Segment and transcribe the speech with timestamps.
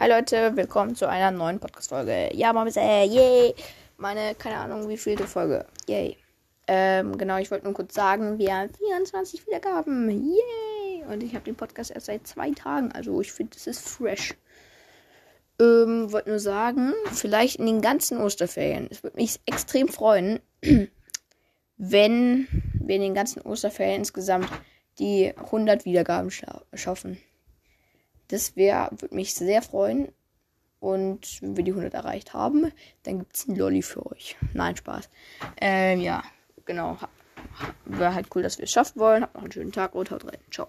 [0.00, 2.30] Hi Leute, willkommen zu einer neuen Podcast-Folge.
[2.32, 3.52] Ja, mal bitte, yay!
[3.96, 5.66] Meine, keine Ahnung, wie vielte Folge.
[5.88, 6.16] Yay.
[6.68, 10.08] Ähm, genau, ich wollte nur kurz sagen, wir haben 24 Wiedergaben.
[10.08, 11.04] Yay!
[11.10, 14.36] Und ich habe den Podcast erst seit zwei Tagen, also ich finde, es ist fresh.
[15.60, 18.86] Ähm, wollte nur sagen, vielleicht in den ganzen Osterferien.
[18.92, 20.38] Es würde mich extrem freuen,
[21.76, 24.48] wenn wir in den ganzen Osterferien insgesamt
[25.00, 27.18] die 100 Wiedergaben scha schaffen.
[28.28, 30.12] Das wäre, würde mich sehr freuen.
[30.80, 34.36] Und wenn wir die 100 erreicht haben, dann gibt es ein Lolli für euch.
[34.54, 35.08] Nein, Spaß.
[35.60, 36.22] Ähm, ja,
[36.64, 36.98] genau.
[37.84, 39.22] Wäre halt cool, dass wir es schaffen wollen.
[39.22, 40.38] Habt noch einen schönen Tag und haut rein.
[40.50, 40.68] Ciao.